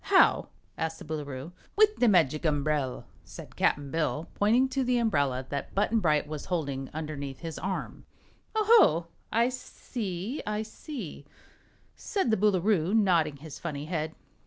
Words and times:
How?" 0.05 0.49
asked 0.79 0.97
the 0.97 1.05
Boolooroo. 1.05 1.51
"With 1.75 1.97
the 1.97 2.07
Magic 2.07 2.41
Umbrel," 2.43 3.03
said 3.23 3.55
Cap'n 3.55 3.91
Bill, 3.91 4.27
pointing 4.33 4.67
to 4.69 4.83
the 4.83 4.97
umbrella 4.97 5.45
that 5.49 5.75
Button 5.75 5.99
Bright 5.99 6.25
was 6.25 6.45
holding 6.45 6.89
underneath 6.91 7.41
his 7.41 7.59
arm. 7.59 8.05
"Oh, 8.55 8.65
ho! 9.03 9.07
I 9.31 9.49
see 9.49 10.41
I 10.43 10.63
see," 10.63 11.25
said 11.95 12.31
the 12.31 12.37
Boolooroo, 12.37 12.95
nodding 12.95 13.35
his 13.37 13.59
funny 13.59 13.85
head. 13.85 14.15